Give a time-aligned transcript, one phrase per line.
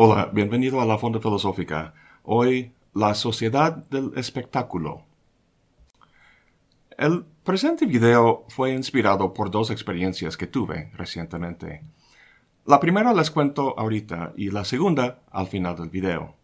[0.00, 1.92] Hola, bienvenido a la Fonda Filosófica.
[2.22, 5.02] Hoy, la sociedad del espectáculo.
[6.96, 11.82] El presente video fue inspirado por dos experiencias que tuve recientemente.
[12.64, 16.36] La primera les cuento ahorita y la segunda al final del video.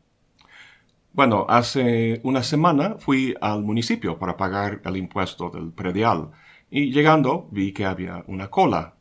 [1.13, 6.33] Bueno, hace una semana fui al municipio para pagar el impuesto del predial
[6.73, 8.95] y llegando vi que había una cola.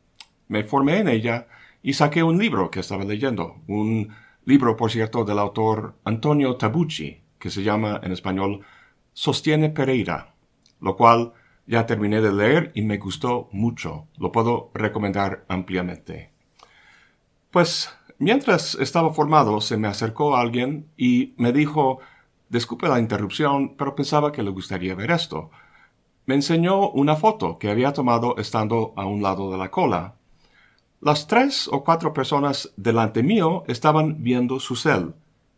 [0.46, 1.48] Me formé en ella
[1.82, 4.14] y saqué un libro que estaba leyendo, un
[4.44, 8.60] libro, por cierto, del autor Antonio Tabucci, que se llama en español
[9.12, 10.34] Sostiene Pereira,
[10.80, 11.32] lo cual
[11.66, 14.08] ya terminé de leer y me gustó mucho.
[14.18, 16.30] Lo puedo recomendar ampliamente.
[17.50, 22.00] Pues mientras estaba formado se me acercó alguien y me dijo,
[22.48, 25.50] disculpe la interrupción, pero pensaba que le gustaría ver esto.
[26.26, 30.16] Me enseñó una foto que había tomado estando a un lado de la cola
[31.04, 35.12] las tres o cuatro personas delante mío estaban viendo su cel,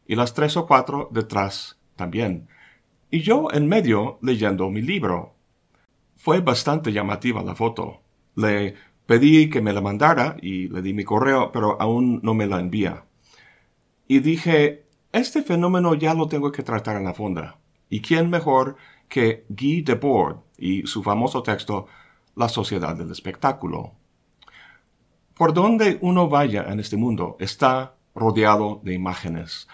[0.04, 2.48] y las tres o cuatro detrás también,
[3.12, 5.34] y yo en medio leyendo mi libro.
[6.16, 8.00] Fue bastante llamativa la foto.
[8.34, 8.74] Le
[9.06, 12.58] pedí que me la mandara y le di mi correo, pero aún no me la
[12.58, 13.04] envía.
[14.08, 17.58] Y dije, este fenómeno ya lo tengo que tratar en la fonda.
[17.88, 18.76] ¿Y quién mejor
[19.08, 21.86] que Guy Debord y su famoso texto
[22.34, 23.92] La sociedad del espectáculo?
[25.36, 29.68] Por donde uno vaya en este mundo está rodeado de imágenes.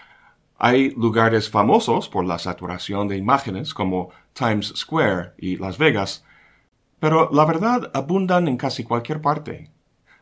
[0.57, 6.25] Hay lugares famosos por la saturación de imágenes como Times Square y Las Vegas,
[6.99, 9.71] pero la verdad abundan en casi cualquier parte.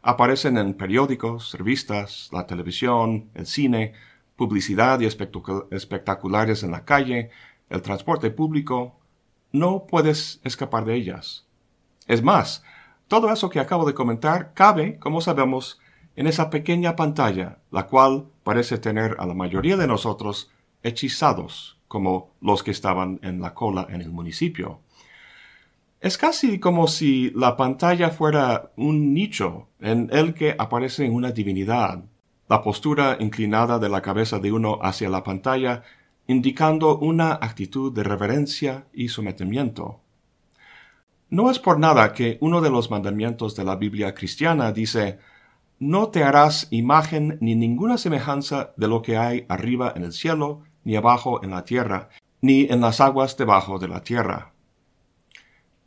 [0.03, 3.93] Aparecen en periódicos, revistas, la televisión, el cine,
[4.35, 7.31] publicidad y espectaculares en la calle,
[7.67, 8.99] el transporte público.
[9.51, 11.47] No puedes escapar de ellas.
[12.05, 12.63] Es más,
[13.11, 15.81] todo eso que acabo de comentar cabe, como sabemos,
[16.15, 20.49] en esa pequeña pantalla, la cual parece tener a la mayoría de nosotros
[20.81, 24.79] hechizados, como los que estaban en la cola en el municipio.
[25.99, 32.05] Es casi como si la pantalla fuera un nicho en el que aparece una divinidad,
[32.47, 35.83] la postura inclinada de la cabeza de uno hacia la pantalla
[36.27, 39.99] indicando una actitud de reverencia y sometimiento.
[41.31, 45.17] No es por nada que uno de los mandamientos de la Biblia cristiana dice,
[45.79, 50.63] no te harás imagen ni ninguna semejanza de lo que hay arriba en el cielo,
[50.83, 52.09] ni abajo en la tierra,
[52.41, 54.51] ni en las aguas debajo de la tierra.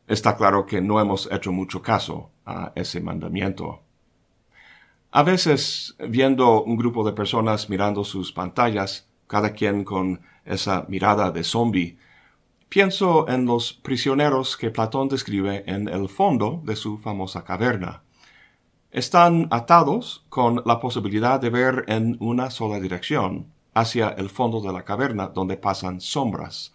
[0.09, 3.83] Está claro que no hemos hecho mucho caso a ese mandamiento.
[5.11, 11.31] A veces, viendo un grupo de personas mirando sus pantallas, cada quien con esa mirada
[11.31, 11.99] de zombie,
[12.69, 18.03] Pienso en los prisioneros que Platón describe en el fondo de su famosa caverna.
[18.91, 24.73] Están atados con la posibilidad de ver en una sola dirección, hacia el fondo de
[24.73, 26.73] la caverna donde pasan sombras.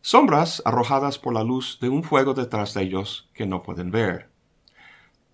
[0.00, 4.28] Sombras arrojadas por la luz de un fuego detrás de ellos que no pueden ver.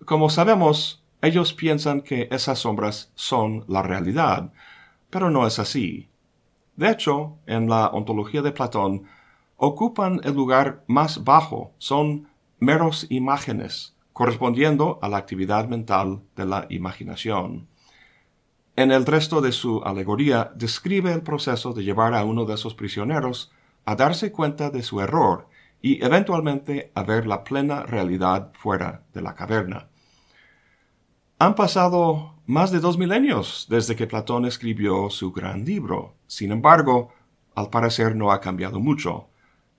[0.05, 4.53] Como sabemos, ellos piensan que esas sombras son la realidad,
[5.09, 6.09] pero no es así.
[6.75, 9.03] De hecho, en la ontología de Platón,
[9.63, 12.27] ocupan el lugar más bajo, son
[12.59, 17.67] meros imágenes, correspondiendo a la actividad mental de la imaginación.
[18.75, 22.73] En el resto de su alegoría describe el proceso de llevar a uno de esos
[22.73, 23.51] prisioneros
[23.85, 25.47] a darse cuenta de su error
[25.79, 29.89] y eventualmente a ver la plena realidad fuera de la caverna.
[31.37, 36.15] Han pasado más de dos milenios desde que Platón escribió su gran libro.
[36.25, 37.13] Sin embargo,
[37.53, 39.27] al parecer no ha cambiado mucho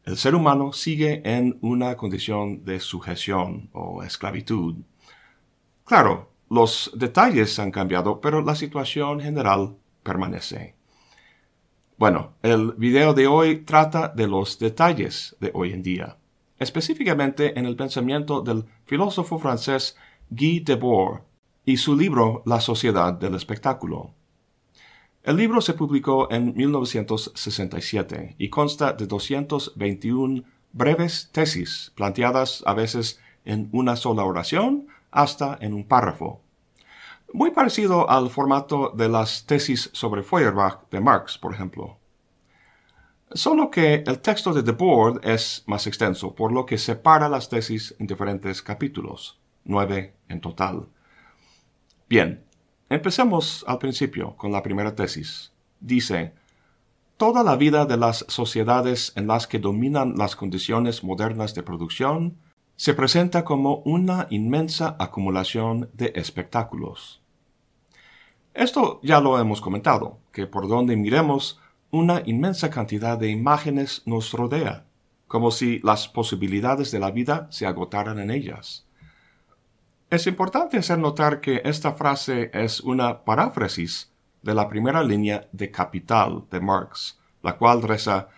[0.05, 4.77] el ser humano sigue en una condición de sujeción o esclavitud.
[5.85, 10.75] Claro, los detalles han cambiado, pero la situación general permanece.
[11.97, 16.17] Bueno, el video de hoy trata de los detalles de hoy en día,
[16.59, 19.97] específicamente en el pensamiento del filósofo francés
[20.31, 21.23] Guy Debord
[21.65, 24.15] y su libro La sociedad del espectáculo.
[25.25, 30.43] El libro se publicó en 1967 y consta de 221
[30.73, 36.41] breves tesis planteadas a veces en una sola oración hasta en un párrafo.
[37.33, 41.99] Muy parecido al formato de las tesis sobre Feuerbach de Marx, por ejemplo.
[43.33, 47.95] Solo que el texto de Debord es más extenso, por lo que separa las tesis
[48.01, 50.89] en diferentes capítulos, nueve en total.
[52.09, 52.45] Bien,
[52.93, 55.51] Empecemos al principio con la primera tesis.
[55.81, 56.35] Dice,
[57.17, 62.37] Toda la vida de las sociedades en las que dominan las condiciones modernas de producción
[62.77, 67.23] se presenta como una inmensa acumulación de espectáculos.
[68.53, 71.59] Esto ya lo hemos comentado, que por donde miremos,
[71.91, 74.85] una inmensa cantidad de imágenes nos rodea,
[75.29, 78.85] como si las posibilidades de la vida se agotaran en ellas.
[80.13, 84.13] Es importante hacer notar que esta frase es una paráfrasis
[84.43, 88.29] de la primera línea de Capital de Marx, la cual reza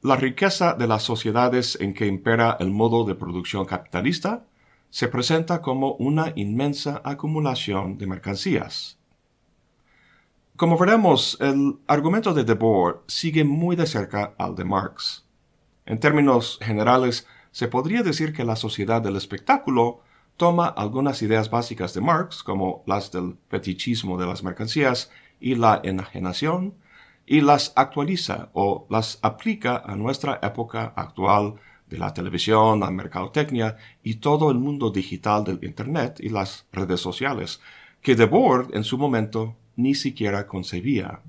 [0.00, 4.46] La riqueza de las sociedades en que impera el modo de producción capitalista
[4.88, 8.96] se presenta como una inmensa acumulación de mercancías.
[10.56, 15.26] Como veremos, el argumento de Debord sigue muy de cerca al de Marx.
[15.84, 20.00] En términos generales, se podría decir que la sociedad del espectáculo
[20.36, 25.10] toma algunas ideas básicas de Marx, como las del fetichismo de las mercancías
[25.40, 26.74] y la enajenación,
[27.26, 31.54] y las actualiza o las aplica a nuestra época actual
[31.86, 37.00] de la televisión, la mercadotecnia y todo el mundo digital del Internet y las redes
[37.00, 37.60] sociales,
[38.02, 41.20] que Debord en su momento ni siquiera concebía.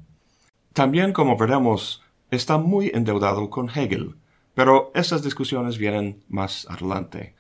[0.74, 4.16] También, como veremos, está muy endeudado con Hegel,
[4.54, 7.35] pero esas discusiones vienen más adelante.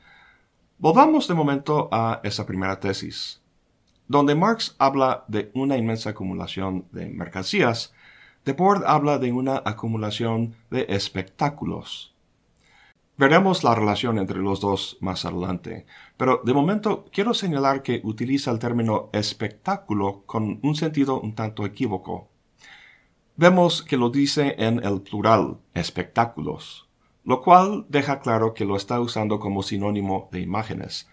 [0.77, 3.41] Volvamos de momento a esa primera tesis.
[4.09, 7.93] Donde Marx habla de una inmensa acumulación de mercancías,
[8.43, 12.13] Debord habla de una acumulación de espectáculos.
[13.17, 15.85] Veremos la relación entre los dos más adelante,
[16.17, 21.65] pero de momento quiero señalar que utiliza el término espectáculo con un sentido un tanto
[21.65, 22.27] equívoco.
[23.37, 26.89] Vemos que lo dice en el plural, espectáculos,
[27.25, 31.09] lo cual deja claro que lo está usando como sinónimo de imágenes.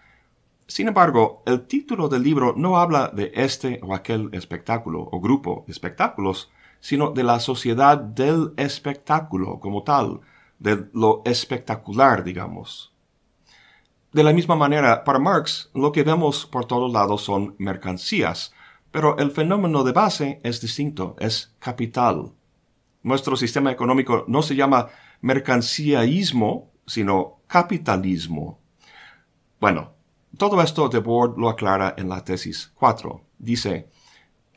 [0.67, 5.63] Sin embargo, el título del libro no habla de este o aquel espectáculo o grupo
[5.67, 10.21] de espectáculos, sino de la sociedad del espectáculo como tal,
[10.59, 12.93] de lo espectacular, digamos.
[14.11, 18.53] De la misma manera, para Marx, lo que vemos por todos lados son mercancías,
[18.91, 22.31] pero el fenómeno de base es distinto, es capital.
[23.01, 24.89] Nuestro sistema económico no se llama
[25.23, 28.59] mercancíaísmo, sino capitalismo.
[29.59, 29.93] Bueno,
[30.37, 33.23] todo esto de Board lo aclara en la tesis 4.
[33.39, 33.89] Dice,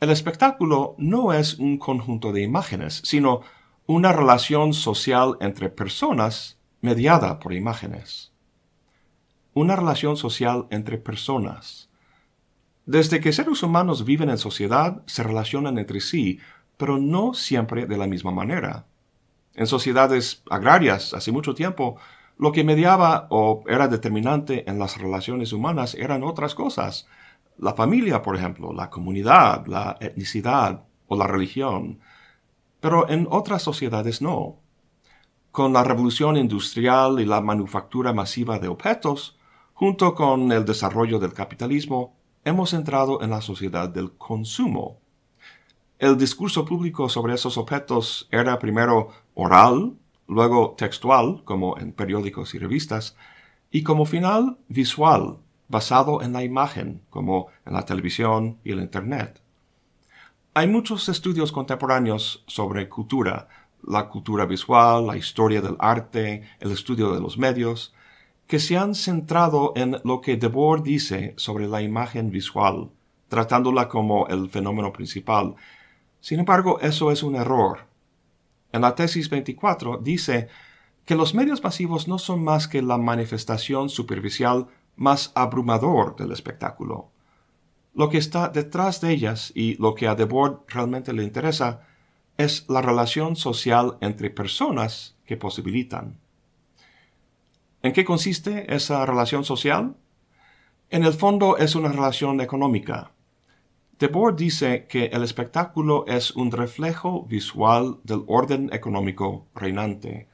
[0.01, 3.41] el espectáculo no es un conjunto de imágenes, sino
[3.85, 8.33] una relación social entre personas mediada por imágenes.
[9.53, 11.89] Una relación social entre personas.
[12.85, 16.39] Desde que seres humanos viven en sociedad, se relacionan entre sí,
[16.75, 18.85] pero no siempre de la misma manera.
[19.57, 21.97] En sociedades agrarias hace mucho tiempo,
[22.37, 27.07] lo que mediaba o era determinante en las relaciones humanas eran otras cosas.
[27.57, 31.99] La familia, por ejemplo, la comunidad, la etnicidad o la religión.
[32.79, 34.57] Pero en otras sociedades no.
[35.51, 39.39] Con la revolución industrial y la manufactura masiva de objetos,
[39.73, 44.99] junto con el desarrollo del capitalismo, hemos entrado en la sociedad del consumo.
[45.97, 49.93] El discurso público sobre esos objetos era primero oral,
[50.27, 53.15] luego textual, como en periódicos y revistas,
[53.69, 55.37] y como final visual,
[55.67, 59.39] basado en la imagen, como en la televisión y el Internet.
[60.55, 63.47] Hay muchos estudios contemporáneos sobre cultura,
[63.85, 67.93] la cultura visual, la historia del arte, el estudio de los medios,
[68.47, 72.89] que se han centrado en lo que Debord dice sobre la imagen visual,
[73.27, 75.55] tratándola como el fenómeno principal
[76.27, 77.86] sin embargo, eso es un error.
[78.71, 80.49] En la tesis 24 dice
[81.05, 87.11] que los medios masivos no son más que la manifestación superficial más abrumador del espectáculo.
[87.93, 91.87] Lo que está detrás de ellas y lo que a Debord realmente le interesa
[92.37, 96.19] es la relación social entre personas que posibilitan.
[97.81, 99.95] ¿En qué consiste esa relación social?
[100.89, 103.11] En el fondo es una relación económica,
[103.99, 110.27] Debord dice que el espectáculo es un reflejo visual del orden económico reinante.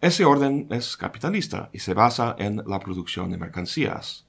[0.00, 4.26] Ese orden es capitalista y se basa en la producción de mercancías.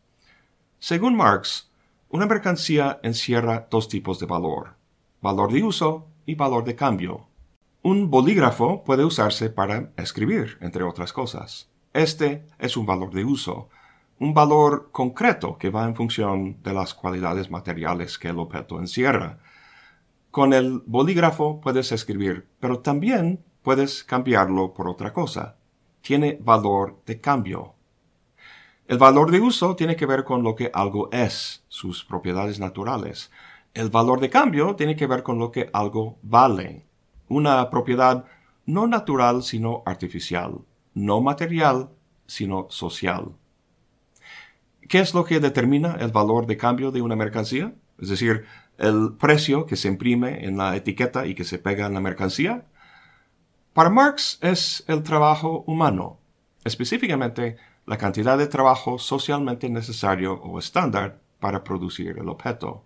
[0.79, 1.71] Según Marx,
[2.09, 4.75] una mercancía encierra dos tipos de valor,
[5.21, 7.27] valor de uso y valor de cambio.
[7.83, 11.69] Un bolígrafo puede usarse para escribir, entre otras cosas.
[11.93, 13.69] Este es un valor de uso,
[14.19, 19.39] un valor concreto que va en función de las cualidades materiales que el objeto encierra.
[20.31, 25.57] Con el bolígrafo puedes escribir, pero también puedes cambiarlo por otra cosa.
[26.01, 27.75] Tiene valor de cambio.
[28.87, 33.29] El valor de uso tiene que ver con lo que algo es, sus propiedades naturales.
[33.73, 36.85] El valor de cambio tiene que ver con lo que algo vale.
[37.27, 38.25] Una propiedad
[38.65, 40.59] no natural sino artificial,
[40.93, 41.89] no material
[42.25, 43.33] sino social.
[44.87, 47.73] ¿Qué es lo que determina el valor de cambio de una mercancía?
[47.99, 48.45] es decir,
[48.77, 52.65] el precio que se imprime en la etiqueta y que se pega en la mercancía,
[53.73, 56.19] para Marx es el trabajo humano,
[56.63, 62.83] específicamente la cantidad de trabajo socialmente necesario o estándar para producir el objeto.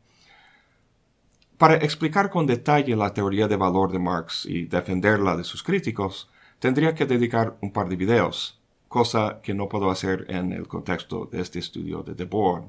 [1.58, 6.30] Para explicar con detalle la teoría de valor de Marx y defenderla de sus críticos,
[6.60, 8.61] tendría que dedicar un par de videos,
[8.92, 12.66] cosa que no puedo hacer en el contexto de este estudio de Debord.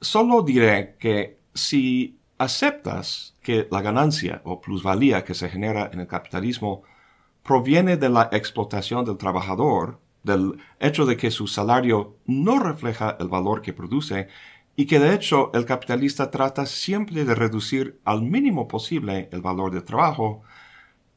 [0.00, 6.06] Solo diré que si aceptas que la ganancia o plusvalía que se genera en el
[6.06, 6.84] capitalismo
[7.42, 13.26] proviene de la explotación del trabajador, del hecho de que su salario no refleja el
[13.26, 14.28] valor que produce
[14.76, 19.72] y que de hecho el capitalista trata siempre de reducir al mínimo posible el valor
[19.72, 20.42] del trabajo,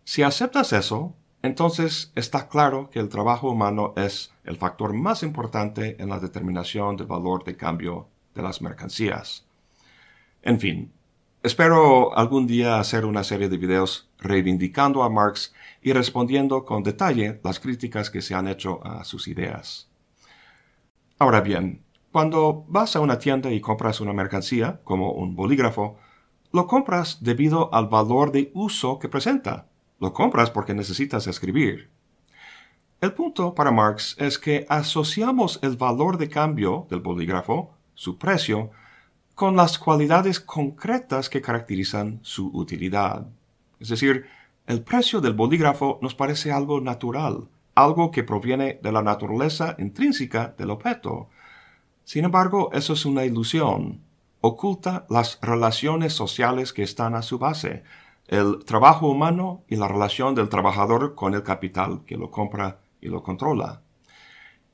[0.04, 6.02] si aceptas eso, entonces está claro que el trabajo humano es el factor más importante
[6.02, 9.46] en la determinación del valor de cambio de las mercancías.
[10.42, 10.94] En fin,
[11.44, 17.42] espero algún día hacer una serie de videos reivindicando a Marx y respondiendo con detalle
[17.44, 19.90] las críticas que se han hecho a sus ideas.
[21.20, 21.84] Ahora bien,
[22.14, 25.98] cuando vas a una tienda y compras una mercancía, como un bolígrafo,
[26.54, 29.68] lo compras debido al valor de uso que presenta.
[30.00, 31.90] Lo compras porque necesitas escribir.
[33.02, 38.72] El punto para Marx es que asociamos el valor de cambio del bolígrafo, su precio,
[39.36, 43.28] con las cualidades concretas que caracterizan su utilidad.
[43.80, 44.26] Es decir,
[44.68, 50.54] el precio del bolígrafo nos parece algo natural, algo que proviene de la naturaleza intrínseca
[50.58, 51.28] del objeto.
[52.06, 54.00] Sin embargo, eso es una ilusión.
[54.40, 57.84] Oculta las relaciones sociales que están a su base,
[58.27, 63.10] el trabajo humano y la relación del trabajador con el capital que lo compra y
[63.10, 63.82] lo controla.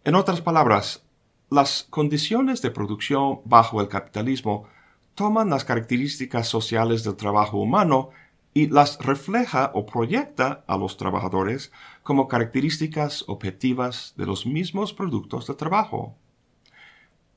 [0.03, 1.03] En otras palabras,
[1.49, 4.67] las condiciones de producción bajo el capitalismo
[5.15, 8.09] toman las características sociales del trabajo humano
[8.53, 11.71] y las refleja o proyecta a los trabajadores
[12.03, 16.15] como características objetivas de los mismos productos de trabajo.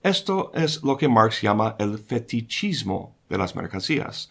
[0.02, 4.31] Esto es lo que Marx llama el fetichismo de las mercancías.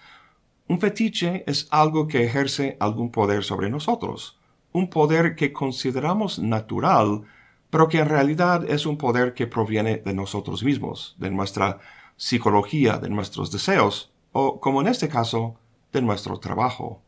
[0.71, 4.39] Un fetiche es algo que ejerce algún poder sobre nosotros,
[4.71, 7.23] un poder que consideramos natural
[7.69, 11.79] pero que en realidad es un poder que proviene de nosotros mismos, de nuestra
[12.15, 15.55] psicología, de nuestros deseos, o, como en este caso,
[15.91, 17.01] de nuestro trabajo.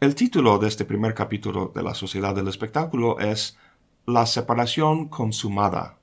[0.00, 3.56] El título de este primer capítulo de la Sociedad del Espectáculo es
[4.04, 5.98] La separación consumada.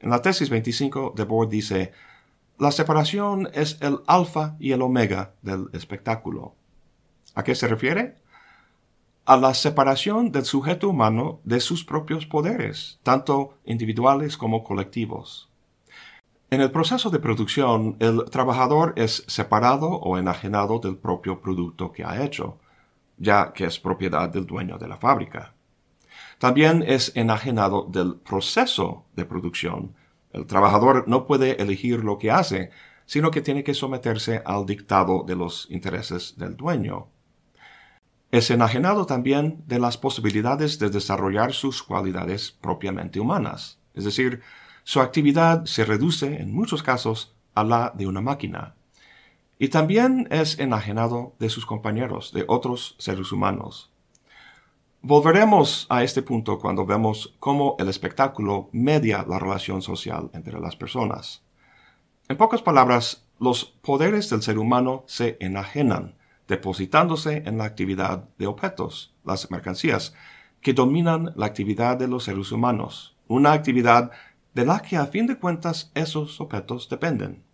[0.00, 1.92] En la tesis 25, Debord dice,
[2.58, 6.54] La separación es el alfa y el omega del espectáculo.
[7.34, 8.16] ¿A qué se refiere?
[9.26, 15.48] a la separación del sujeto humano de sus propios poderes, tanto individuales como colectivos.
[16.50, 22.04] En el proceso de producción, el trabajador es separado o enajenado del propio producto que
[22.04, 22.58] ha hecho,
[23.16, 25.54] ya que es propiedad del dueño de la fábrica.
[26.38, 29.94] También es enajenado del proceso de producción.
[30.34, 32.70] El trabajador no puede elegir lo que hace,
[33.06, 37.08] sino que tiene que someterse al dictado de los intereses del dueño
[38.34, 44.42] es enajenado también de las posibilidades de desarrollar sus cualidades propiamente humanas, es decir,
[44.82, 48.74] su actividad se reduce en muchos casos a la de una máquina.
[49.56, 53.92] Y también es enajenado de sus compañeros, de otros seres humanos.
[55.06, 60.76] Volveremos a este punto cuando vemos cómo el espectáculo media la relación social entre las
[60.76, 61.42] personas.
[62.26, 66.14] En pocas palabras, los poderes del ser humano se enajenan
[66.48, 70.14] depositándose en la actividad de objetos, las mercancías,
[70.62, 74.10] que dominan la actividad de los seres humanos, una actividad
[74.54, 77.44] de la que a fin de cuentas esos objetos dependen.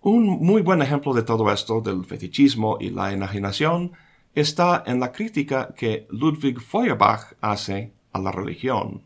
[0.00, 3.94] Un muy buen ejemplo de todo esto, del fetichismo y la enajenación,
[4.34, 9.04] está en la crítica que Ludwig Feuerbach hace a la religión.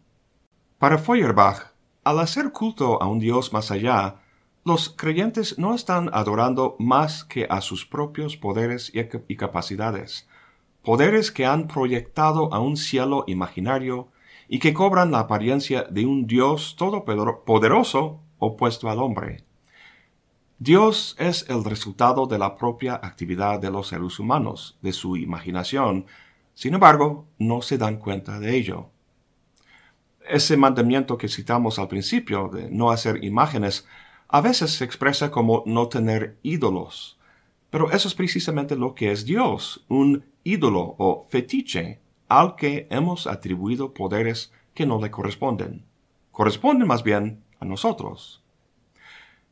[0.78, 1.72] Para Feuerbach,
[2.04, 4.22] al hacer culto a un Dios más allá,
[4.64, 10.28] los creyentes no están adorando más que a sus propios poderes y capacidades,
[10.82, 14.08] poderes que han proyectado a un cielo imaginario
[14.48, 19.47] y que cobran la apariencia de un Dios todopoderoso opuesto al hombre.
[20.60, 26.06] Dios es el resultado de la propia actividad de los seres humanos, de su imaginación,
[26.54, 28.90] sin embargo, no se dan cuenta de ello.
[30.28, 33.86] Ese mandamiento que citamos al principio de no hacer imágenes
[34.26, 37.20] a veces se expresa como no tener ídolos.
[37.70, 43.28] Pero eso es precisamente lo que es Dios, un ídolo o fetiche al que hemos
[43.28, 45.84] atribuido poderes que no le corresponden.
[46.32, 48.42] Corresponden más bien a nosotros.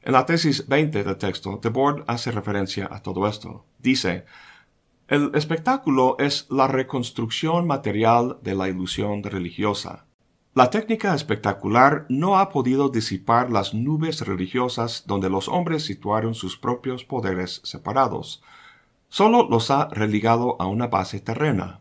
[0.07, 3.65] En la tesis 20 del texto, Debord hace referencia a todo esto.
[3.81, 4.25] Dice,
[5.09, 10.07] el espectáculo es la reconstrucción material de la ilusión religiosa.
[10.55, 16.57] La técnica espectacular no ha podido disipar las nubes religiosas donde los hombres situaron sus
[16.57, 18.45] propios poderes separados.
[19.09, 21.81] Solo los ha religado a una base terrena.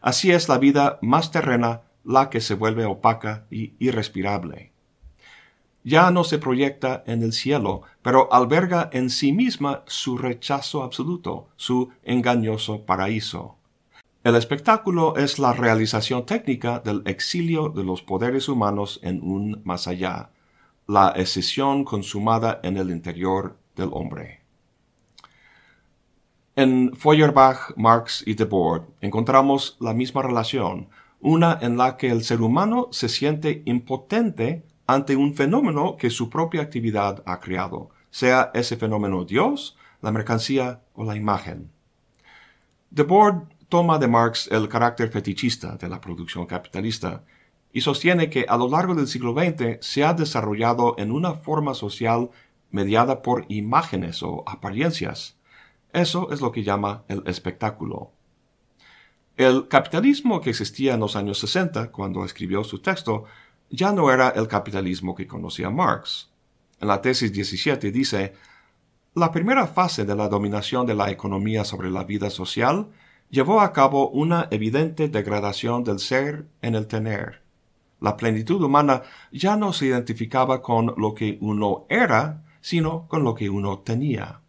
[0.00, 4.71] Así es la vida más terrena la que se vuelve opaca y irrespirable.
[5.84, 11.48] Ya no se proyecta en el cielo, pero alberga en sí misma su rechazo absoluto,
[11.56, 13.56] su engañoso paraíso.
[14.22, 19.88] El espectáculo es la realización técnica del exilio de los poderes humanos en un más
[19.88, 20.30] allá,
[20.86, 24.42] la escisión consumada en el interior del hombre.
[26.54, 30.88] En Feuerbach, Marx y Debord encontramos la misma relación,
[31.20, 36.28] una en la que el ser humano se siente impotente ante un fenómeno que su
[36.28, 41.70] propia actividad ha creado, sea ese fenómeno Dios, la mercancía o la imagen.
[42.90, 47.24] Debord toma de Marx el carácter fetichista de la producción capitalista
[47.72, 51.72] y sostiene que a lo largo del siglo XX se ha desarrollado en una forma
[51.74, 52.30] social
[52.70, 55.36] mediada por imágenes o apariencias.
[55.92, 58.12] Eso es lo que llama el espectáculo.
[59.36, 63.24] El capitalismo que existía en los años 60, cuando escribió su texto,
[63.72, 66.28] ya no era el capitalismo que conocía Marx.
[66.78, 68.34] En la tesis 17 dice,
[69.14, 72.88] la primera fase de la dominación de la economía sobre la vida social
[73.30, 77.40] llevó a cabo una evidente degradación del ser en el tener.
[78.00, 83.34] La plenitud humana ya no se identificaba con lo que uno era, sino con lo
[83.34, 84.40] que uno tenía.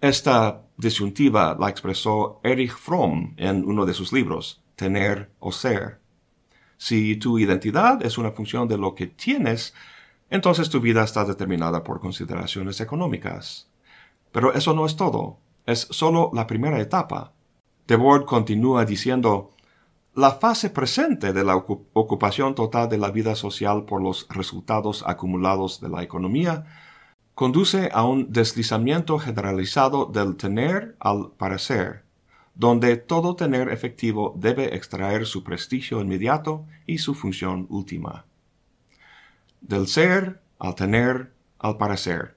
[0.00, 5.99] Esta disyuntiva la expresó Erich Fromm en uno de sus libros, Tener o Ser.
[6.80, 9.74] Si tu identidad es una función de lo que tienes,
[10.30, 13.68] entonces tu vida está determinada por consideraciones económicas.
[14.32, 15.38] Pero eso no es todo
[15.70, 17.32] es solo la primera etapa.
[17.86, 19.50] Debord continúa diciendo,
[20.14, 25.80] la fase presente de la ocupación total de la vida social por los resultados acumulados
[25.80, 26.64] de la economía
[27.34, 32.04] conduce a un deslizamiento generalizado del tener al parecer,
[32.60, 38.26] donde todo tener efectivo debe extraer su prestigio inmediato y su función última.
[39.62, 42.36] Del ser al tener al parecer,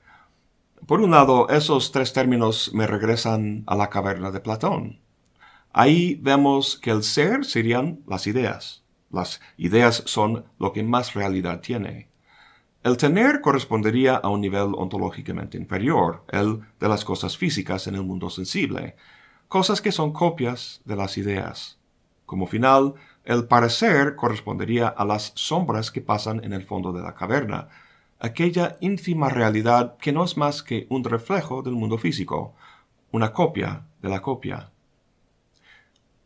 [0.88, 5.00] por un lado, esos tres términos me regresan a la caverna de Platón.
[5.74, 8.82] Ahí vemos que el ser serían las ideas.
[9.12, 12.08] Las ideas son lo que más realidad tiene.
[12.82, 18.04] El tener correspondería a un nivel ontológicamente inferior, el de las cosas físicas en el
[18.04, 18.96] mundo sensible,
[19.54, 21.78] cosas que son copias de las ideas.
[22.26, 27.14] Como final, el parecer correspondería a las sombras que pasan en el fondo de la
[27.14, 27.70] caverna,
[28.20, 32.56] aquella ínfima realidad que no es más que un reflejo del mundo físico,
[33.12, 34.72] una copia de la copia.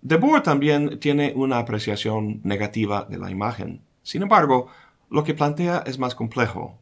[0.02, 3.82] Debord también tiene una apreciación negativa de la imagen.
[4.04, 4.70] Sin embargo,
[5.10, 6.78] lo que plantea es más complejo.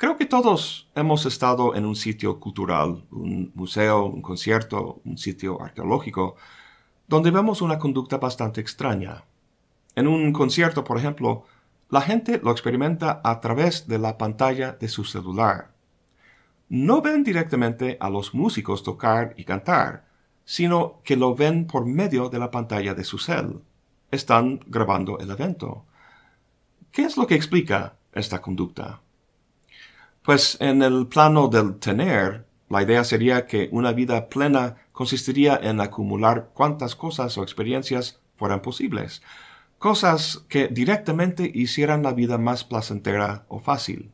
[0.00, 5.60] Creo que todos hemos estado en un sitio cultural, un museo, un concierto, un sitio
[5.60, 6.36] arqueológico,
[7.06, 9.24] donde vemos una conducta bastante extraña.
[9.94, 11.44] En un concierto, por ejemplo,
[11.90, 15.74] la gente lo experimenta a través de la pantalla de su celular.
[16.70, 20.06] No ven directamente a los músicos tocar y cantar,
[20.46, 23.60] sino que lo ven por medio de la pantalla de su cel.
[24.10, 25.84] Están grabando el evento.
[26.90, 29.02] ¿Qué es lo que explica esta conducta?
[30.30, 35.80] Pues en el plano del tener, la idea sería que una vida plena consistiría en
[35.80, 39.22] acumular cuantas cosas o experiencias fueran posibles,
[39.80, 44.12] cosas que directamente hicieran la vida más placentera o fácil.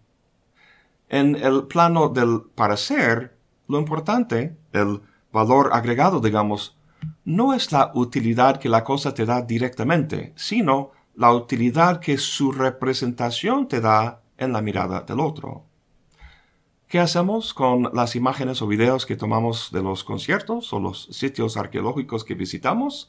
[1.11, 3.37] En el plano del parecer,
[3.69, 6.79] lo importante, el valor agregado, digamos,
[7.27, 12.53] no es la utilidad que la cosa te da directamente, sino la utilidad que su
[12.53, 15.66] representación te da en la mirada del otro.
[16.89, 21.57] ¿Qué hacemos con las imágenes o videos que tomamos de los conciertos o los sitios
[21.57, 23.09] arqueológicos que visitamos?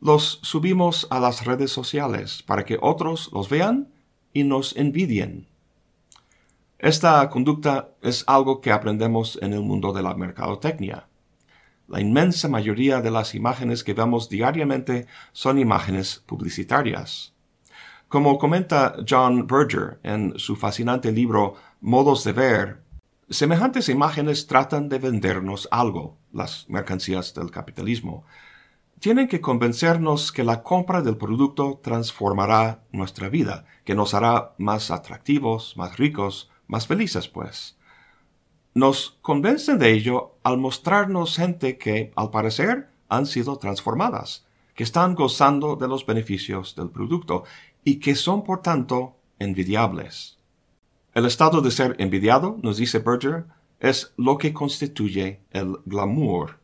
[0.00, 3.88] los subimos a las redes sociales para que otros los vean
[4.32, 5.46] y nos envidien.
[6.78, 11.08] Esta conducta es algo que aprendemos en el mundo de la mercadotecnia.
[11.88, 17.32] La inmensa mayoría de las imágenes que vemos diariamente son imágenes publicitarias.
[18.08, 22.85] Como comenta John Berger en su fascinante libro Modos de Ver,
[23.28, 28.24] semejantes imágenes tratan de vendernos algo, las mercancías del capitalismo,
[29.00, 34.90] tienen que convencernos que la compra del producto transformará nuestra vida, que nos hará más
[34.90, 37.76] atractivos, más ricos, más felices, pues.
[38.74, 45.14] Nos convencen de ello al mostrarnos gente que, al parecer, han sido transformadas, que están
[45.14, 47.44] gozando de los beneficios del producto
[47.84, 50.35] y que son, por tanto, envidiables.
[51.16, 53.46] El estado de ser envidiado, nos dice Berger,
[53.80, 56.58] es lo que constituye el glamour.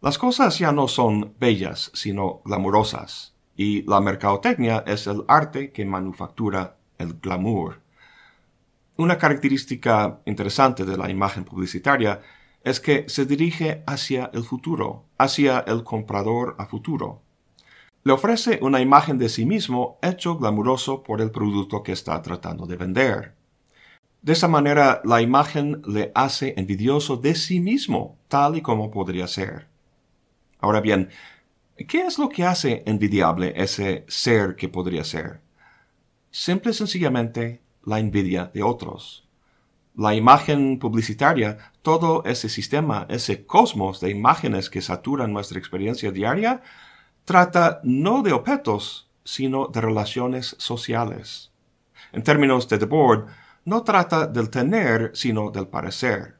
[0.00, 5.84] Las cosas ya no son bellas, sino glamurosas, y la mercadotecnia es el arte que
[5.84, 7.80] manufactura el glamour.
[8.96, 12.20] Una característica interesante de la imagen publicitaria
[12.62, 17.22] es que se dirige hacia el futuro, hacia el comprador a futuro.
[18.04, 22.64] Le ofrece una imagen de sí mismo hecho glamuroso por el producto que está tratando
[22.64, 23.39] de vender.
[24.22, 29.26] De esa manera, la imagen le hace envidioso de sí mismo, tal y como podría
[29.26, 29.68] ser.
[30.58, 31.08] Ahora bien,
[31.88, 35.40] ¿qué es lo que hace envidiable ese ser que podría ser?
[36.30, 39.26] Simple y sencillamente la envidia de otros.
[39.96, 46.62] La imagen publicitaria, todo ese sistema, ese cosmos de imágenes que saturan nuestra experiencia diaria,
[47.24, 51.52] trata no de objetos, sino de relaciones sociales.
[52.12, 52.86] En términos de The
[53.64, 56.38] no trata del tener, sino del parecer.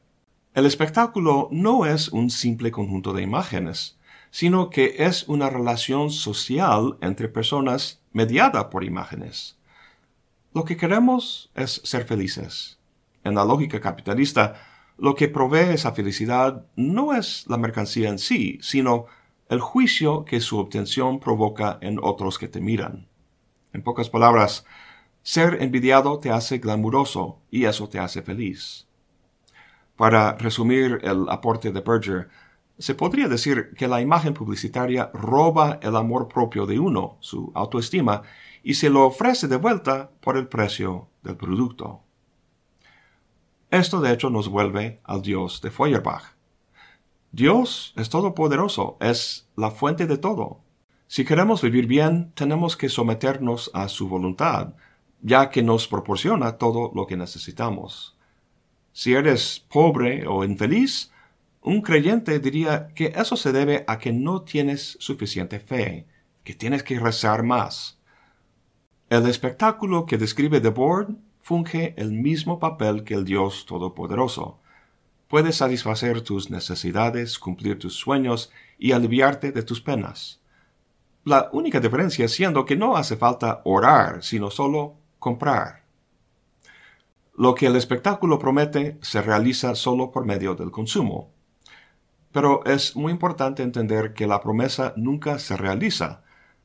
[0.53, 3.97] El espectáculo no es un simple conjunto de imágenes,
[4.31, 9.57] sino que es una relación social entre personas mediada por imágenes.
[10.53, 12.79] Lo que queremos es ser felices.
[13.23, 14.55] En la lógica capitalista,
[14.97, 19.05] lo que provee esa felicidad no es la mercancía en sí, sino
[19.49, 23.07] el juicio que su obtención provoca en otros que te miran.
[23.73, 24.65] En pocas palabras,
[25.23, 28.87] ser envidiado te hace glamuroso y eso te hace feliz.
[29.95, 32.29] Para resumir el aporte de Berger,
[32.77, 38.23] se podría decir que la imagen publicitaria roba el amor propio de uno, su autoestima,
[38.63, 42.01] y se lo ofrece de vuelta por el precio del producto.
[43.69, 46.33] Esto de hecho nos vuelve al Dios de Feuerbach.
[47.31, 50.59] Dios es todopoderoso, es la fuente de todo.
[51.07, 54.73] Si queremos vivir bien, tenemos que someternos a su voluntad,
[55.21, 58.17] ya que nos proporciona todo lo que necesitamos.
[58.93, 61.11] Si eres pobre o infeliz,
[61.61, 66.07] un creyente diría que eso se debe a que no tienes suficiente fe,
[66.43, 67.99] que tienes que rezar más.
[69.09, 74.59] El espectáculo que describe The Board funge el mismo papel que el Dios Todopoderoso.
[75.27, 80.41] Puede satisfacer tus necesidades, cumplir tus sueños y aliviarte de tus penas.
[81.23, 85.83] La única diferencia siendo que no hace falta orar, sino solo comprar.
[87.37, 91.31] Lo que el espectáculo promete se realiza solo por medio del consumo.
[92.31, 96.23] Pero es muy importante entender que la promesa nunca se realiza,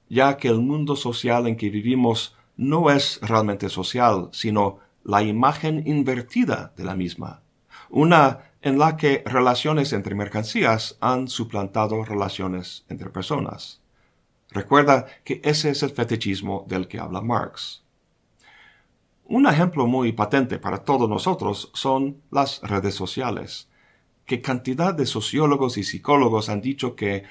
[0.09, 5.87] ya que el mundo social en que vivimos no es realmente social, sino la imagen
[5.87, 7.42] invertida de la misma,
[7.90, 13.83] una en la que relaciones entre mercancías han suplantado relaciones entre personas.
[14.51, 17.86] Recuerda que ese es el fetichismo del que habla Marx.
[19.29, 23.69] Un ejemplo muy patente para todos nosotros son las redes sociales.
[24.25, 27.25] ¿Qué cantidad de sociólogos y psicólogos han dicho que,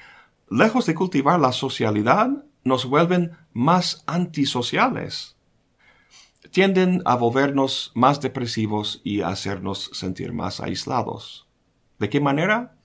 [0.50, 2.28] lejos de cultivar la socialidad,
[2.64, 5.36] nos vuelven más antisociales?
[6.50, 11.48] Tienden a volvernos más depresivos y a hacernos sentir más aislados.
[11.98, 12.76] ¿De qué manera?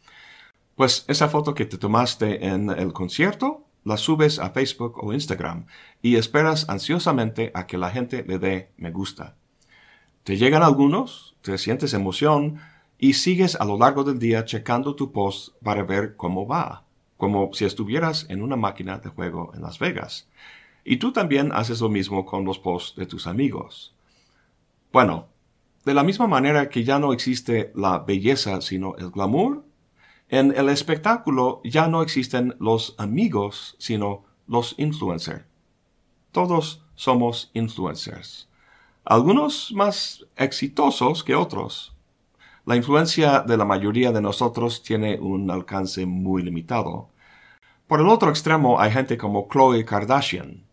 [0.76, 5.66] Pues esa foto que te tomaste en el concierto la subes a Facebook o Instagram
[6.02, 9.36] y esperas ansiosamente a que la gente le dé me gusta.
[10.24, 12.60] Te llegan algunos, te sientes emoción
[13.00, 16.84] y sigues a lo largo del día checando tu post para ver cómo va,
[17.18, 20.28] como si estuvieras en una máquina de juego en Las Vegas.
[20.84, 23.96] Y tú también haces lo mismo con los posts de tus amigos.
[24.92, 25.28] Bueno,
[25.86, 29.64] de la misma manera que ya no existe la belleza sino el glamour,
[30.32, 35.44] en el espectáculo ya no existen los amigos, sino los influencers.
[36.32, 38.48] Todos somos influencers.
[39.04, 41.94] Algunos más exitosos que otros.
[42.66, 47.10] La influencia de la mayoría de nosotros tiene un alcance muy limitado.
[47.86, 50.64] Por el otro extremo hay gente como Chloe Kardashian.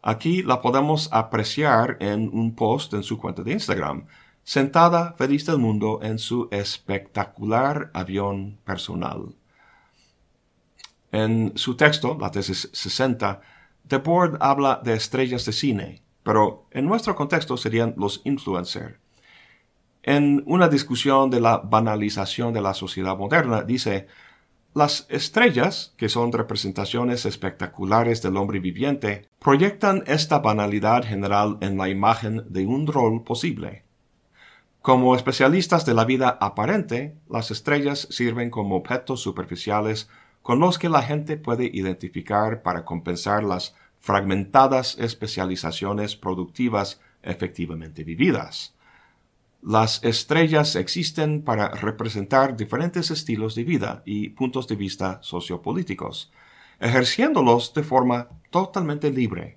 [0.00, 4.06] Aquí la podemos apreciar en un post en su cuenta de Instagram,
[4.44, 9.34] sentada feliz del mundo en su espectacular avión personal.
[11.10, 13.40] En su texto, la tesis 60,
[13.88, 18.96] The Board habla de estrellas de cine, pero en nuestro contexto serían los influencers.
[20.02, 24.06] En una discusión de la banalización de la sociedad moderna, dice,
[24.74, 31.88] Las estrellas, que son representaciones espectaculares del hombre viviente, proyectan esta banalidad general en la
[31.88, 33.83] imagen de un rol posible.
[34.84, 40.10] Como especialistas de la vida aparente, las estrellas sirven como objetos superficiales
[40.42, 48.74] con los que la gente puede identificar para compensar las fragmentadas especializaciones productivas efectivamente vividas.
[49.62, 56.30] Las estrellas existen para representar diferentes estilos de vida y puntos de vista sociopolíticos,
[56.78, 59.56] ejerciéndolos de forma totalmente libre.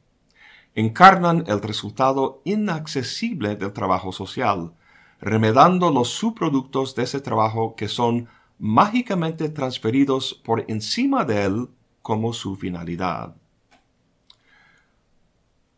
[0.73, 4.71] Encarnan el resultado inaccesible del trabajo social,
[5.19, 8.27] remedando los subproductos de ese trabajo que son
[8.59, 11.69] mágicamente transferidos por encima de él
[12.01, 13.35] como su finalidad.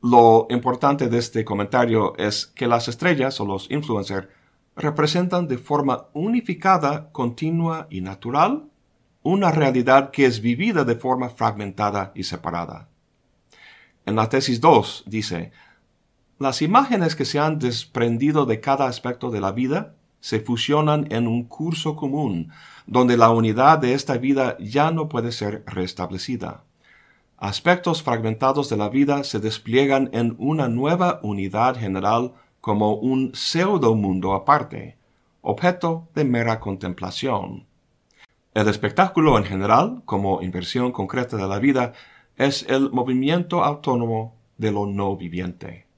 [0.02, 4.28] Lo importante de este comentario es que las estrellas o los influencers
[4.75, 8.69] representan de forma unificada, continua y natural
[9.23, 12.88] una realidad que es vivida de forma fragmentada y separada.
[14.06, 15.52] En la tesis 2 dice,
[16.39, 21.28] las imágenes que se han desprendido de cada aspecto de la vida se fusionan en
[21.28, 22.52] un curso común,
[22.88, 26.63] donde la unidad de esta vida ya no puede ser restablecida
[27.39, 33.95] aspectos fragmentados de la vida se despliegan en una nueva unidad general como un pseudo
[33.95, 34.97] mundo aparte,
[35.41, 37.65] objeto de mera contemplación.
[38.54, 41.93] El espectáculo en general, como inversión concreta de la vida,
[42.36, 45.88] es el movimiento autónomo de lo no viviente.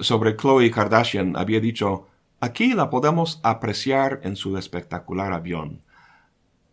[0.00, 2.08] Sobre Chloe Kardashian había dicho,
[2.40, 5.82] aquí la podemos apreciar en su espectacular avión.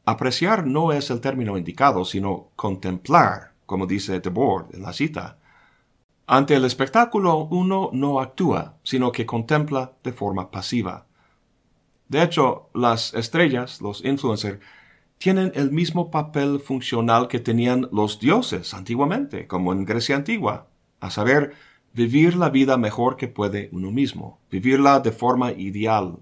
[0.05, 5.37] Apreciar no es el término indicado, sino contemplar, como dice Debord en la cita.
[6.25, 11.05] Ante el espectáculo uno no actúa, sino que contempla de forma pasiva.
[12.07, 14.59] De hecho, las estrellas, los influencers,
[15.17, 20.67] tienen el mismo papel funcional que tenían los dioses antiguamente, como en Grecia antigua,
[21.01, 21.53] a saber,
[21.97, 26.19] vivir la vida mejor que puede uno mismo, vivirla de forma ideal.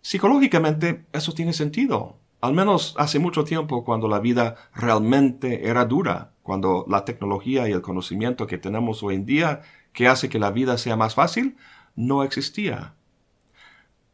[0.00, 6.32] Psicológicamente, eso tiene sentido al menos hace mucho tiempo cuando la vida realmente era dura,
[6.42, 10.50] cuando la tecnología y el conocimiento que tenemos hoy en día, que hace que la
[10.50, 11.56] vida sea más fácil,
[11.96, 12.94] no existía.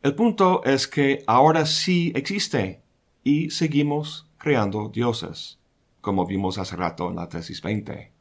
[0.03, 2.83] El punto es que ahora sí existe
[3.23, 5.59] y seguimos creando dioses,
[6.01, 8.14] como vimos hace rato en la tesis 20.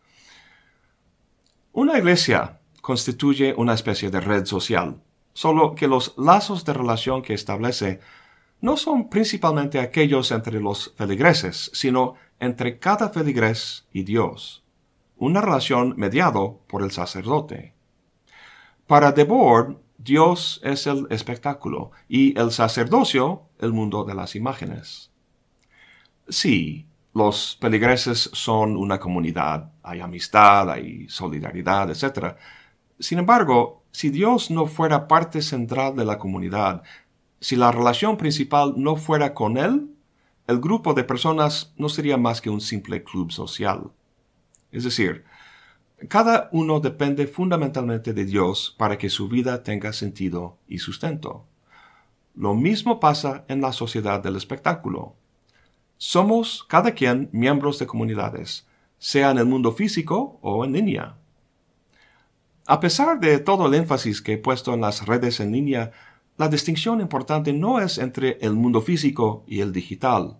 [1.75, 5.01] Una iglesia constituye una especie de red social,
[5.33, 7.99] solo que los lazos de relación que establece
[8.62, 14.63] no son principalmente aquellos entre los feligreses, sino entre cada feligres y Dios,
[15.17, 17.73] una relación mediado por el sacerdote.
[18.86, 25.09] Para Debord, Dios es el espectáculo y el sacerdocio el mundo de las imágenes.
[26.29, 32.36] Sí, los feligreses son una comunidad, hay amistad, hay solidaridad, etc.
[33.00, 36.84] Sin embargo, si Dios no fuera parte central de la comunidad,
[37.39, 39.89] si la relación principal no fuera con él,
[40.48, 43.91] el grupo de personas no sería más que un simple club social.
[44.72, 45.26] Es decir,
[46.10, 51.46] cada uno depende fundamentalmente de Dios para que su vida tenga sentido y sustento.
[52.36, 55.15] Lo mismo pasa en la sociedad del espectáculo.
[55.98, 58.67] Somos cada quien miembros de comunidades,
[59.03, 61.17] sea en el mundo físico o en línea.
[62.65, 65.91] A pesar de todo el énfasis que he puesto en las redes en línea,
[66.37, 70.37] la distinción importante no es entre el mundo físico y el digital.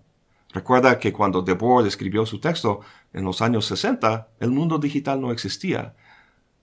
[0.54, 2.80] Recuerda que cuando Debord escribió su texto
[3.12, 5.94] en los años 60, el mundo digital no existía.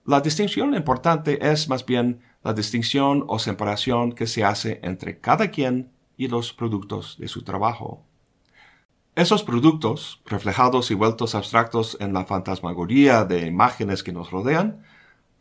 [0.03, 5.51] La distinción importante es más bien la distinción o separación que se hace entre cada
[5.51, 8.03] quien y los productos de su trabajo.
[9.13, 14.83] Esos productos, reflejados y vueltos abstractos en la fantasmagoría de imágenes que nos rodean,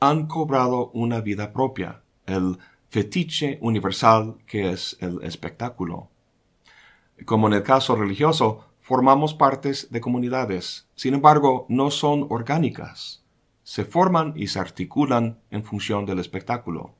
[0.01, 6.09] han cobrado una vida propia, el fetiche universal que es el espectáculo.
[7.25, 13.23] Como en el caso religioso, formamos partes de comunidades, sin embargo, no son orgánicas.
[13.63, 16.97] Se forman y se articulan en función del espectáculo.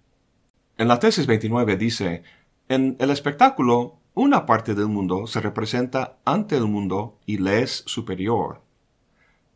[0.79, 2.23] En la tesis 29 dice,
[2.69, 7.85] en el espectáculo, una parte del mundo se representa ante el mundo y le es
[7.87, 8.61] superior.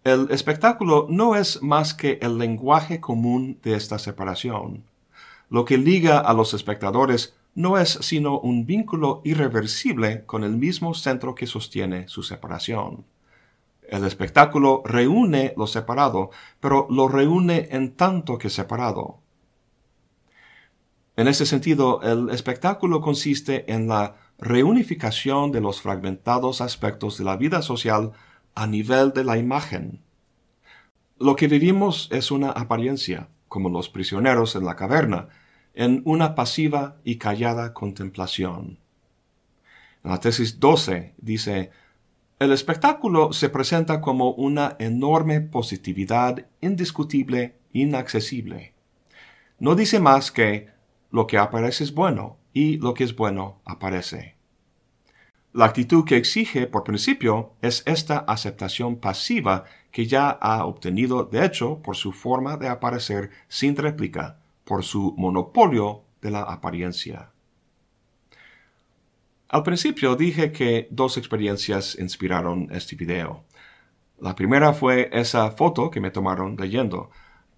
[0.04, 4.84] El espectáculo no es más que el lenguaje común de esta separación.
[5.48, 10.94] Lo que liga a los espectadores no es sino un vínculo irreversible con el mismo
[10.94, 13.04] centro que sostiene su separación.
[13.88, 19.18] El espectáculo reúne lo separado, pero lo reúne en tanto que separado.
[21.16, 27.36] En ese sentido, el espectáculo consiste en la reunificación de los fragmentados aspectos de la
[27.36, 28.12] vida social
[28.54, 30.00] a nivel de la imagen.
[31.18, 35.28] Lo que vivimos es una apariencia, como los prisioneros en la caverna,
[35.74, 38.78] en una pasiva y callada contemplación.
[40.02, 41.70] En la tesis 12 dice,
[42.38, 48.74] el espectáculo se presenta como una enorme positividad indiscutible, inaccesible.
[49.58, 50.68] No dice más que
[51.10, 54.36] lo que aparece es bueno y lo que es bueno aparece.
[55.52, 61.44] La actitud que exige por principio es esta aceptación pasiva que ya ha obtenido de
[61.44, 67.30] hecho por su forma de aparecer sin réplica, por su monopolio de la apariencia.
[69.48, 73.44] Al principio dije que dos experiencias inspiraron este video.
[74.18, 77.10] La primera fue esa foto que me tomaron leyendo.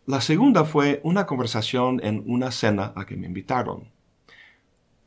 [0.05, 3.96] La segunda fue una conversación en una cena a que me invitaron.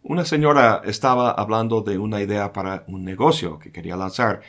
[0.02, 4.42] Una señora estaba hablando de una idea para un negocio que quería lanzar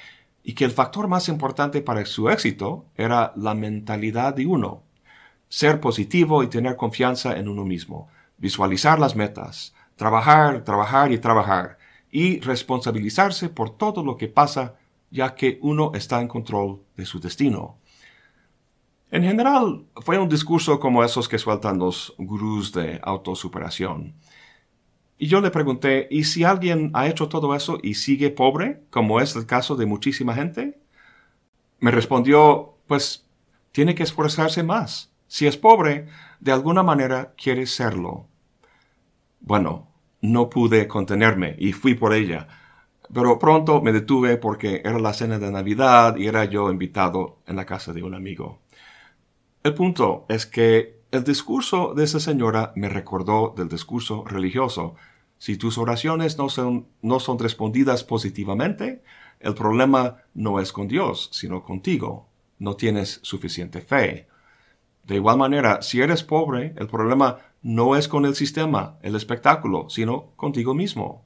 [0.45, 4.85] y que el factor más importante para su éxito era la mentalidad de uno.
[5.49, 8.09] Ser positivo y tener confianza en uno mismo,
[8.39, 11.79] visualizar las metas, trabajar, trabajar y trabajar,
[12.13, 14.77] y responsabilizarse por todo lo que pasa,
[15.11, 17.77] ya que uno está en control de su destino.
[19.11, 24.15] En general, fue un discurso como esos que sueltan los gurús de autosuperación.
[25.23, 29.21] Y yo le pregunté, ¿y si alguien ha hecho todo eso y sigue pobre, como
[29.21, 30.81] es el caso de muchísima gente?
[31.79, 33.27] Me respondió, pues
[33.71, 35.13] tiene que esforzarse más.
[35.27, 36.07] Si es pobre,
[36.41, 38.29] de alguna manera quiere serlo.
[39.41, 39.89] Bueno,
[40.23, 42.49] no pude contenerme y fui por ella.
[43.13, 47.57] Pero pronto me detuve porque era la cena de Navidad y era yo invitado en
[47.57, 48.61] la casa de un amigo.
[49.63, 54.95] El punto es que el discurso de esa señora me recordó del discurso religioso.
[55.41, 59.03] Si tus oraciones no son, no son respondidas positivamente,
[59.39, 62.29] el problema no es con Dios, sino contigo.
[62.59, 64.29] No tienes suficiente fe.
[65.05, 69.89] De igual manera, si eres pobre, el problema no es con el sistema, el espectáculo,
[69.89, 71.25] sino contigo mismo.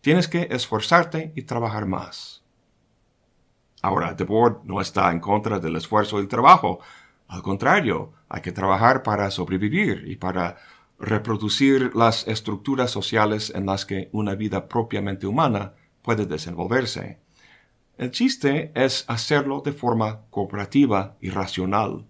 [0.00, 2.42] Tienes que esforzarte y trabajar más.
[3.82, 4.26] Ahora, The
[4.64, 6.80] no está en contra del esfuerzo y el trabajo.
[7.28, 10.56] Al contrario, hay que trabajar para sobrevivir y para
[11.04, 17.18] reproducir las estructuras sociales en las que una vida propiamente humana puede desenvolverse.
[17.96, 22.06] El chiste es hacerlo de forma cooperativa y racional.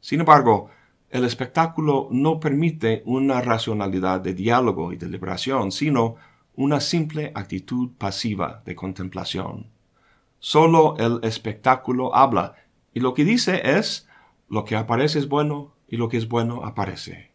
[0.00, 0.70] Sin embargo,
[1.10, 6.16] el espectáculo no permite una racionalidad de diálogo y deliberación, sino
[6.54, 9.70] una simple actitud pasiva de contemplación.
[10.40, 12.56] Solo el espectáculo habla,
[12.92, 14.08] y lo que dice es,
[14.48, 17.27] lo que aparece es bueno y lo que es bueno aparece.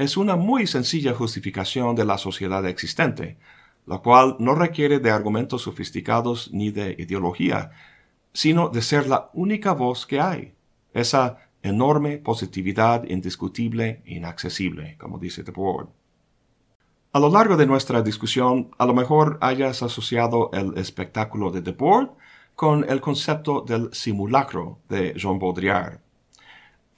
[0.00, 3.36] Es una muy sencilla justificación de la sociedad existente,
[3.84, 7.72] la cual no requiere de argumentos sofisticados ni de ideología,
[8.32, 10.54] sino de ser la única voz que hay,
[10.94, 15.90] esa enorme positividad indiscutible inaccesible, como dice The Board.
[17.12, 21.72] A lo largo de nuestra discusión, a lo mejor hayas asociado el espectáculo de The
[21.72, 22.12] Board
[22.54, 26.00] con el concepto del simulacro de Jean Baudrillard.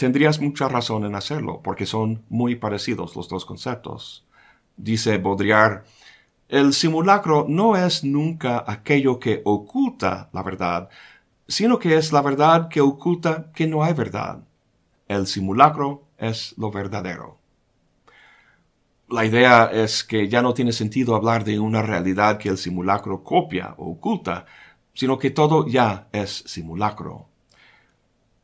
[0.02, 4.26] Tendrías mucha razón en hacerlo, porque son muy parecidos los dos conceptos.
[4.76, 5.84] Dice Baudrillard,
[6.48, 10.88] el simulacro no es nunca aquello que oculta la verdad,
[11.46, 14.42] sino que es la verdad que oculta que no hay verdad.
[15.06, 17.38] El simulacro es lo verdadero.
[19.08, 23.22] La idea es que ya no tiene sentido hablar de una realidad que el simulacro
[23.22, 24.46] copia o oculta,
[24.94, 27.28] sino que todo ya es simulacro.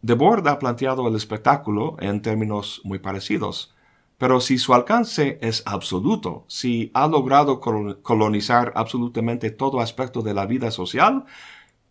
[0.00, 3.74] Debord ha planteado el espectáculo en términos muy parecidos,
[4.16, 10.46] pero si su alcance es absoluto, si ha logrado colonizar absolutamente todo aspecto de la
[10.46, 11.24] vida social,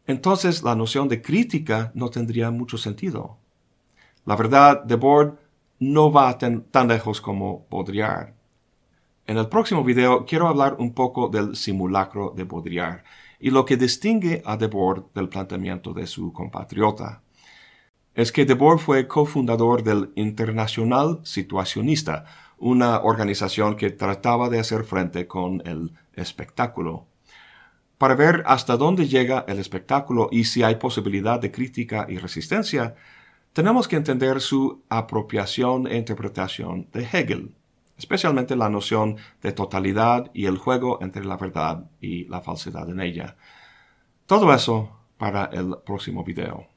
[0.05, 3.37] entonces la noción de crítica no tendría mucho sentido.
[4.25, 5.37] La verdad, de Board
[5.79, 8.33] no va tan, lejos como Baudrillard.
[9.25, 13.03] En el próximo video quiero hablar un poco del simulacro de Baudrillard
[13.39, 17.21] y lo que distingue a Debord del planteamiento de su compatriota.
[18.17, 22.25] Es que Debord fue cofundador del Internacional Situacionista,
[22.57, 27.05] una organización que trataba de hacer frente con el espectáculo.
[27.99, 32.95] Para ver hasta dónde llega el espectáculo y si hay posibilidad de crítica y resistencia,
[33.53, 37.53] tenemos que entender su apropiación e interpretación de Hegel,
[37.99, 42.99] especialmente la noción de totalidad y el juego entre la verdad y la falsedad en
[42.99, 43.35] ella.
[44.25, 44.89] Todo eso
[45.19, 46.76] para el próximo video.